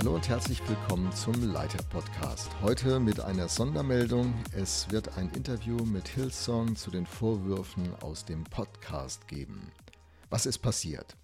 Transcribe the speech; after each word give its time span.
Hallo 0.00 0.14
und 0.14 0.30
herzlich 0.30 0.66
willkommen 0.66 1.12
zum 1.12 1.52
Leiter 1.52 1.82
Podcast. 1.90 2.50
Heute 2.62 3.00
mit 3.00 3.20
einer 3.20 3.48
Sondermeldung. 3.48 4.32
Es 4.56 4.90
wird 4.90 5.18
ein 5.18 5.28
Interview 5.36 5.76
mit 5.84 6.08
Hillsong 6.08 6.74
zu 6.74 6.90
den 6.90 7.04
Vorwürfen 7.04 7.94
aus 8.00 8.24
dem 8.24 8.44
Podcast 8.44 9.28
geben. 9.28 9.70
Was 10.30 10.46
ist 10.46 10.58
passiert? 10.60 11.16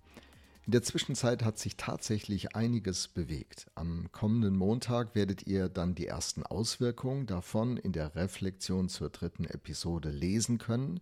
In 0.67 0.73
der 0.73 0.83
Zwischenzeit 0.83 1.45
hat 1.45 1.61
sich 1.61 1.77
tatsächlich 1.77 2.57
einiges 2.57 3.07
bewegt. 3.07 3.71
Am 3.77 4.11
kommenden 4.11 4.57
Montag 4.57 5.15
werdet 5.15 5.47
ihr 5.47 5.69
dann 5.69 5.95
die 5.95 6.09
ersten 6.09 6.43
Auswirkungen 6.43 7.27
davon 7.27 7.77
in 7.77 7.93
der 7.93 8.17
Reflexion 8.17 8.89
zur 8.89 9.11
dritten 9.11 9.45
Episode 9.45 10.11
lesen 10.11 10.59
können. 10.59 10.99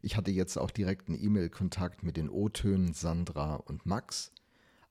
Ich 0.00 0.16
hatte 0.16 0.30
jetzt 0.30 0.56
auch 0.56 0.70
direkten 0.70 1.14
E-Mail-Kontakt 1.22 2.02
mit 2.02 2.16
den 2.16 2.30
O-Tönen 2.30 2.94
Sandra 2.94 3.56
und 3.56 3.84
Max 3.84 4.32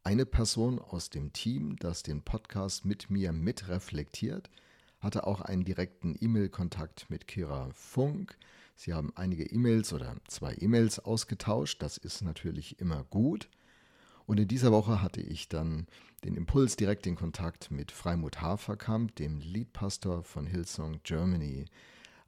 eine 0.03 0.27
Person 0.27 0.77
aus 0.77 1.09
dem 1.09 1.33
Team, 1.33 1.75
das 1.77 2.03
den 2.03 2.21
Podcast 2.21 2.85
mit 2.85 3.09
mir 3.09 3.31
mitreflektiert, 3.31 4.51
hatte 4.99 5.25
auch 5.25 5.41
einen 5.41 5.65
direkten 5.65 6.15
E-Mail-Kontakt 6.21 7.09
mit 7.09 7.27
Kira 7.27 7.71
Funk. 7.73 8.37
Sie 8.75 8.93
haben 8.93 9.11
einige 9.15 9.45
E-Mails 9.45 9.91
oder 9.91 10.17
zwei 10.27 10.53
E-Mails 10.59 10.99
ausgetauscht. 10.99 11.81
Das 11.81 11.97
ist 11.97 12.21
natürlich 12.21 12.79
immer 12.79 13.05
gut. 13.05 13.49
Und 14.25 14.39
in 14.39 14.47
dieser 14.47 14.71
Woche 14.71 15.01
hatte 15.01 15.21
ich 15.21 15.49
dann 15.49 15.87
den 16.23 16.35
Impuls, 16.35 16.75
direkt 16.75 17.05
in 17.05 17.15
Kontakt 17.15 17.71
mit 17.71 17.91
Freimut 17.91 18.41
Haferkamp, 18.41 19.15
dem 19.15 19.39
Leadpastor 19.39 20.23
von 20.23 20.45
Hillsong 20.45 21.01
Germany, 21.03 21.65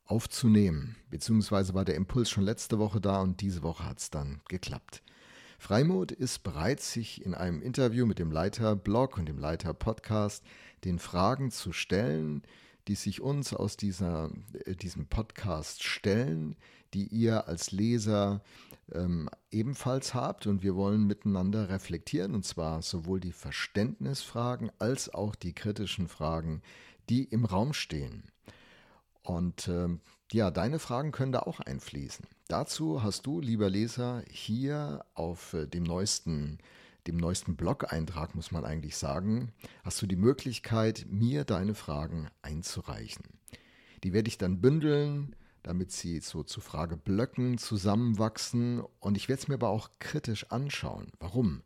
aufzunehmen. 0.06 0.96
Beziehungsweise 1.10 1.74
war 1.74 1.86
der 1.86 1.96
Impuls 1.96 2.30
schon 2.30 2.44
letzte 2.44 2.78
Woche 2.80 3.02
da 3.02 3.22
und 3.22 3.42
diese 3.42 3.64
Woche 3.64 3.86
hat 3.86 4.00
es 4.00 4.10
dann 4.10 4.42
geklappt. 4.50 5.02
Freimut 5.58 6.12
ist 6.12 6.44
bereit, 6.44 6.82
sich 6.82 7.26
in 7.26 7.34
einem 7.34 7.62
Interview 7.62 8.06
mit 8.06 8.20
dem 8.20 8.32
Leiter 8.32 8.76
Blog 8.76 9.18
und 9.18 9.28
dem 9.28 9.40
Leiter 9.40 9.74
Podcast 9.74 10.44
den 10.84 11.00
Fragen 11.00 11.50
zu 11.50 11.72
stellen, 11.72 12.44
die 12.88 12.96
sich 12.96 13.22
uns 13.22 13.54
aus 13.54 13.78
dieser, 13.78 14.30
äh, 14.66 14.76
diesem 14.76 15.08
Podcast 15.08 15.84
stellen, 15.84 16.56
die 16.94 17.08
ihr 17.08 17.48
als 17.48 17.72
Leser 17.72 18.42
ähm, 18.92 19.30
ebenfalls 19.52 20.14
habt. 20.14 20.48
Und 20.48 20.64
wir 20.64 20.76
wollen 20.76 21.06
miteinander 21.08 21.70
reflektieren, 21.70 22.36
und 22.36 22.46
zwar 22.46 22.82
sowohl 22.82 23.20
die 23.20 23.32
Verständnisfragen 23.32 24.72
als 24.80 25.14
auch 25.14 25.36
die 25.36 25.54
kritischen 25.54 26.08
Fragen, 26.08 26.62
die 27.10 27.24
im 27.24 27.46
Raum 27.46 27.74
stehen. 27.74 28.24
Und 29.24 29.68
ähm, 29.68 30.02
ja, 30.32 30.52
deine 30.52 30.80
Fragen 30.80 31.12
können 31.12 31.32
da 31.32 31.40
auch 31.40 31.60
einfließen. 31.60 32.26
Dazu 32.48 33.02
hast 33.02 33.26
du, 33.26 33.42
lieber 33.42 33.70
Leser, 33.70 34.24
hier 34.30 35.04
auf 35.16 35.54
äh, 35.54 35.68
dem 35.68 35.84
neuesten, 35.84 36.60
dem 37.08 37.18
neuesten 37.18 37.56
Blog-Eintrag, 37.56 38.36
muss 38.36 38.52
man 38.52 38.66
eigentlich 38.66 38.98
sagen, 38.98 39.52
hast 39.84 40.02
du 40.02 40.08
die 40.08 40.16
Möglichkeit, 40.16 41.06
mir 41.10 41.44
deine 41.44 41.76
Fragen 41.76 42.30
einzureichen. 42.42 43.26
Die 44.04 44.14
werde 44.14 44.28
ich 44.28 44.38
dann 44.38 44.62
bündeln, 44.62 45.36
damit 45.64 45.92
sie 45.92 46.20
so 46.20 46.44
zu 46.44 46.62
Frageblöcken 46.62 47.58
zusammenwachsen 47.58 48.84
und 49.00 49.18
ich 49.18 49.30
werde 49.30 49.42
es 49.42 49.48
mir 49.48 49.56
aber 49.56 49.70
auch 49.70 49.90
kritisch 50.00 50.52
anschauen. 50.52 51.08
Warum? 51.20 51.62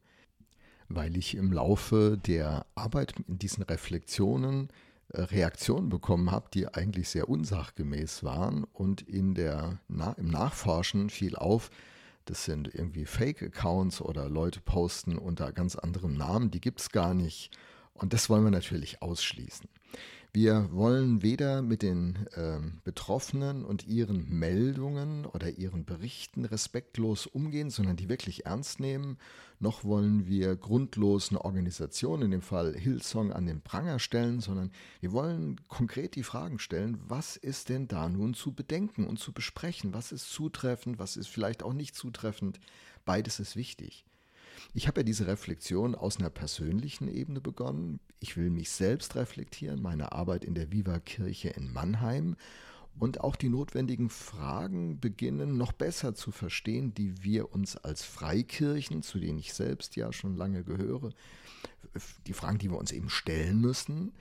Weil 0.88 1.18
ich 1.18 1.36
im 1.36 1.52
Laufe 1.52 2.18
der 2.18 2.66
Arbeit 2.76 3.16
in 3.28 3.38
diesen 3.38 3.64
Reflexionen 3.64 4.70
äh, 5.10 5.22
Reaktionen 5.22 5.90
bekommen 5.90 6.32
habe, 6.32 6.50
die 6.54 6.68
eigentlich 6.68 7.10
sehr 7.10 7.30
unsachgemäß 7.30 8.24
waren. 8.24 8.64
Und 8.64 9.02
in 9.02 9.34
der, 9.34 9.80
na, 9.88 10.14
im 10.14 10.28
Nachforschen 10.28 11.10
fiel 11.10 11.36
auf, 11.36 11.70
das 12.30 12.46
sind 12.46 12.74
irgendwie 12.76 13.06
Fake-Accounts 13.06 14.02
oder 14.02 14.30
Leute 14.30 14.62
posten 14.62 15.18
unter 15.18 15.52
ganz 15.52 15.76
anderem 15.76 16.14
Namen, 16.16 16.52
die 16.52 16.62
gibt 16.62 16.80
es 16.80 16.92
gar 16.92 17.16
nicht. 17.16 17.50
Und 18.00 18.14
das 18.14 18.30
wollen 18.30 18.44
wir 18.44 18.52
natürlich 18.52 19.02
ausschließen. 19.02 19.70
Wir 20.32 20.70
wollen 20.72 21.24
weder 21.24 21.64
mit 21.64 21.82
den 21.82 22.28
äh, 22.34 22.60
Betroffenen 22.84 23.66
und 23.66 23.88
ihren 23.88 24.30
Meldungen 24.30 25.26
oder 25.26 25.50
ihren 25.50 25.86
Berichten 25.86 26.46
respektlos 26.46 27.26
umgehen, 27.26 27.72
sondern 27.72 27.96
die 27.96 28.10
wirklich 28.10 28.46
ernst 28.46 28.80
nehmen, 28.80 29.18
noch 29.60 29.84
wollen 29.84 30.28
wir 30.28 30.56
grundlos 30.56 31.32
eine 31.32 31.44
Organisation, 31.44 32.22
in 32.22 32.30
dem 32.30 32.44
Fall 32.44 32.76
Hillsong, 32.78 33.34
an 33.34 33.48
den 33.48 33.62
Pranger 33.62 33.98
stellen, 33.98 34.40
sondern 34.40 34.72
wir 35.02 35.12
wollen 35.14 35.60
konkret 35.68 36.16
die 36.16 36.24
Fragen 36.24 36.60
stellen, 36.60 37.00
was 37.08 37.36
ist 37.36 37.70
denn 37.70 37.88
da 37.88 38.08
nun 38.08 38.36
zu 38.36 38.54
bedenken 38.54 39.08
und 39.08 39.18
zu 39.18 39.34
besprechen? 39.34 39.96
Was 39.96 40.12
ist 40.12 40.32
zutreffend, 40.32 41.00
was 41.00 41.18
ist 41.18 41.28
vielleicht 41.28 41.64
auch 41.64 41.74
nicht 41.74 41.96
zutreffend? 41.96 42.60
Beides 43.04 43.40
ist 43.40 43.56
wichtig. 43.56 44.06
Ich 44.74 44.88
habe 44.88 45.02
ja 45.02 45.04
diese 45.04 45.28
Reflexion 45.28 45.96
aus 45.96 46.18
einer 46.18 46.30
persönlichen 46.30 47.08
Ebene 47.08 47.42
begonnen. 47.42 48.00
Ich 48.20 48.38
will 48.38 48.50
mich 48.50 48.70
selbst 48.70 49.16
reflektieren, 49.16 49.82
meine 49.82 50.12
Arbeit 50.12 50.44
in 50.44 50.56
der 50.56 50.72
Viva-Kirche 50.72 51.50
in 51.50 51.72
Mannheim 51.72 52.36
und 52.98 53.22
auch 53.22 53.36
die 53.36 53.50
notwendigen 53.50 54.10
Fragen 54.10 55.00
beginnen 55.00 55.58
noch 55.58 55.72
besser 55.72 56.16
zu 56.16 56.32
verstehen, 56.32 56.94
die 56.94 57.24
wir 57.24 57.54
uns 57.54 57.78
als 57.78 58.04
Freikirchen, 58.04 59.04
zu 59.04 59.20
denen 59.20 59.40
ich 59.40 59.54
selbst 59.54 59.96
ja 59.96 60.12
schon 60.12 60.36
lange 60.36 60.64
gehöre, 60.64 61.12
die 62.28 62.34
Fragen, 62.34 62.58
die 62.58 62.70
wir 62.70 62.78
uns 62.78 62.92
eben 62.92 63.10
stellen 63.10 63.62
müssen 63.62 64.12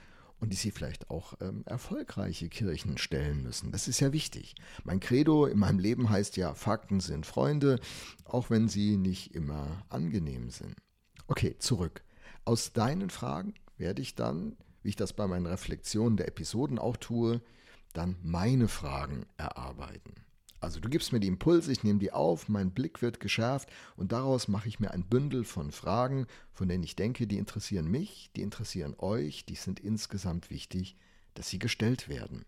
und 0.40 0.52
die 0.52 0.56
sie 0.56 0.70
vielleicht 0.70 1.10
auch 1.10 1.34
ähm, 1.40 1.62
erfolgreiche 1.66 2.48
Kirchen 2.48 2.98
stellen 2.98 3.42
müssen. 3.42 3.72
Das 3.72 3.88
ist 3.88 4.00
ja 4.00 4.12
wichtig. 4.12 4.54
Mein 4.84 5.00
Credo 5.00 5.46
in 5.46 5.58
meinem 5.58 5.78
Leben 5.78 6.10
heißt 6.10 6.36
ja, 6.36 6.54
Fakten 6.54 7.00
sind 7.00 7.26
Freunde, 7.26 7.80
auch 8.24 8.50
wenn 8.50 8.68
sie 8.68 8.96
nicht 8.96 9.34
immer 9.34 9.84
angenehm 9.88 10.50
sind. 10.50 10.76
Okay, 11.26 11.56
zurück. 11.58 12.02
Aus 12.44 12.72
deinen 12.72 13.10
Fragen 13.10 13.54
werde 13.76 14.00
ich 14.00 14.14
dann, 14.14 14.56
wie 14.82 14.90
ich 14.90 14.96
das 14.96 15.12
bei 15.12 15.26
meinen 15.26 15.46
Reflexionen 15.46 16.16
der 16.16 16.28
Episoden 16.28 16.78
auch 16.78 16.96
tue, 16.96 17.42
dann 17.92 18.16
meine 18.22 18.68
Fragen 18.68 19.26
erarbeiten. 19.36 20.14
Also 20.60 20.80
du 20.80 20.88
gibst 20.88 21.12
mir 21.12 21.20
die 21.20 21.28
Impulse, 21.28 21.70
ich 21.70 21.84
nehme 21.84 22.00
die 22.00 22.12
auf, 22.12 22.48
mein 22.48 22.72
Blick 22.72 23.00
wird 23.00 23.20
geschärft 23.20 23.70
und 23.96 24.12
daraus 24.12 24.48
mache 24.48 24.68
ich 24.68 24.80
mir 24.80 24.90
ein 24.90 25.04
Bündel 25.04 25.44
von 25.44 25.70
Fragen, 25.70 26.26
von 26.52 26.68
denen 26.68 26.82
ich 26.82 26.96
denke, 26.96 27.26
die 27.26 27.38
interessieren 27.38 27.88
mich, 27.88 28.30
die 28.34 28.42
interessieren 28.42 28.94
euch, 28.98 29.44
die 29.44 29.54
sind 29.54 29.78
insgesamt 29.78 30.50
wichtig, 30.50 30.96
dass 31.34 31.48
sie 31.48 31.60
gestellt 31.60 32.08
werden. 32.08 32.44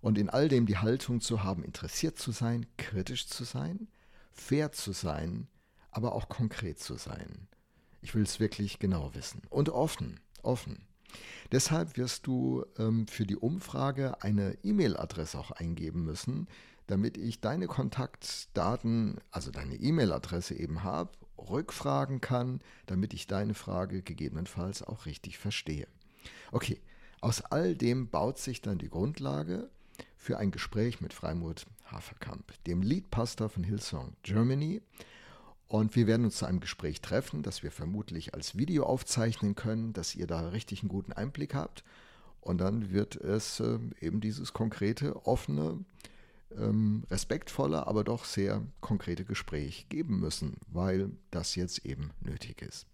Und 0.00 0.18
in 0.18 0.28
all 0.28 0.48
dem 0.48 0.66
die 0.66 0.78
Haltung 0.78 1.20
zu 1.20 1.44
haben, 1.44 1.62
interessiert 1.62 2.18
zu 2.18 2.32
sein, 2.32 2.66
kritisch 2.78 3.28
zu 3.28 3.44
sein, 3.44 3.88
fair 4.32 4.72
zu 4.72 4.92
sein, 4.92 5.46
aber 5.90 6.14
auch 6.14 6.28
konkret 6.28 6.80
zu 6.80 6.96
sein. 6.96 7.48
Ich 8.00 8.14
will 8.14 8.22
es 8.22 8.40
wirklich 8.40 8.78
genau 8.78 9.14
wissen. 9.14 9.42
Und 9.50 9.68
offen, 9.68 10.20
offen. 10.42 10.86
Deshalb 11.52 11.96
wirst 11.96 12.26
du 12.26 12.64
ähm, 12.78 13.06
für 13.08 13.26
die 13.26 13.36
Umfrage 13.36 14.22
eine 14.22 14.56
E-Mail-Adresse 14.62 15.38
auch 15.38 15.50
eingeben 15.50 16.04
müssen, 16.04 16.48
damit 16.90 17.16
ich 17.16 17.40
deine 17.40 17.66
Kontaktdaten, 17.66 19.18
also 19.30 19.50
deine 19.50 19.76
E-Mail-Adresse 19.76 20.54
eben 20.54 20.82
habe, 20.82 21.12
rückfragen 21.38 22.20
kann, 22.20 22.60
damit 22.86 23.14
ich 23.14 23.26
deine 23.26 23.54
Frage 23.54 24.02
gegebenenfalls 24.02 24.82
auch 24.82 25.06
richtig 25.06 25.38
verstehe. 25.38 25.86
Okay, 26.52 26.80
aus 27.20 27.42
all 27.42 27.74
dem 27.74 28.08
baut 28.08 28.38
sich 28.38 28.60
dann 28.60 28.78
die 28.78 28.88
Grundlage 28.88 29.70
für 30.16 30.38
ein 30.38 30.50
Gespräch 30.50 31.00
mit 31.00 31.12
Freimut 31.12 31.66
Haferkamp, 31.86 32.52
dem 32.64 32.82
Leadpastor 32.82 33.48
von 33.48 33.64
Hillsong 33.64 34.14
Germany. 34.22 34.82
Und 35.68 35.94
wir 35.94 36.06
werden 36.08 36.24
uns 36.24 36.38
zu 36.38 36.46
einem 36.46 36.60
Gespräch 36.60 37.00
treffen, 37.00 37.42
das 37.42 37.62
wir 37.62 37.70
vermutlich 37.70 38.34
als 38.34 38.56
Video 38.56 38.84
aufzeichnen 38.84 39.54
können, 39.54 39.92
dass 39.92 40.16
ihr 40.16 40.26
da 40.26 40.48
richtig 40.48 40.82
einen 40.82 40.88
guten 40.88 41.12
Einblick 41.12 41.54
habt. 41.54 41.84
Und 42.40 42.58
dann 42.58 42.90
wird 42.90 43.16
es 43.16 43.60
äh, 43.60 43.78
eben 44.00 44.20
dieses 44.20 44.52
konkrete, 44.52 45.26
offene, 45.26 45.84
ähm, 46.58 47.04
respektvolle, 47.10 47.86
aber 47.86 48.04
doch 48.04 48.24
sehr 48.24 48.62
konkrete 48.80 49.24
Gespräch 49.24 49.88
geben 49.88 50.20
müssen, 50.20 50.56
weil 50.68 51.10
das 51.30 51.54
jetzt 51.54 51.84
eben 51.84 52.10
nötig 52.20 52.62
ist. 52.62 52.86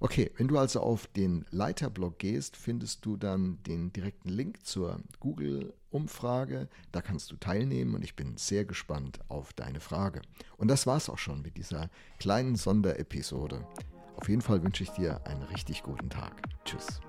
Okay, 0.00 0.30
wenn 0.36 0.46
du 0.46 0.58
also 0.58 0.80
auf 0.80 1.08
den 1.08 1.44
Leiterblog 1.50 2.18
gehst, 2.18 2.56
findest 2.56 3.04
du 3.04 3.16
dann 3.16 3.60
den 3.64 3.92
direkten 3.92 4.28
Link 4.28 4.64
zur 4.64 5.00
Google-Umfrage. 5.18 6.68
Da 6.92 7.02
kannst 7.02 7.32
du 7.32 7.36
teilnehmen 7.36 7.96
und 7.96 8.04
ich 8.04 8.14
bin 8.14 8.36
sehr 8.36 8.64
gespannt 8.64 9.18
auf 9.28 9.52
deine 9.52 9.80
Frage. 9.80 10.22
Und 10.56 10.68
das 10.68 10.86
war's 10.86 11.10
auch 11.10 11.18
schon 11.18 11.42
mit 11.42 11.56
dieser 11.56 11.90
kleinen 12.20 12.54
Sonderepisode. 12.54 13.66
Auf 14.14 14.28
jeden 14.28 14.42
Fall 14.42 14.62
wünsche 14.62 14.84
ich 14.84 14.90
dir 14.90 15.26
einen 15.26 15.42
richtig 15.42 15.82
guten 15.82 16.10
Tag. 16.10 16.42
Tschüss. 16.64 17.00